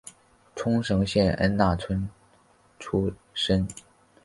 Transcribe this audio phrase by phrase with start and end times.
[0.55, 2.09] 冲绳县恩纳村
[2.79, 3.67] 出身。